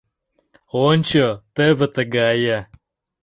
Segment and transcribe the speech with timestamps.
[0.87, 2.59] Ончо, теве тыгае.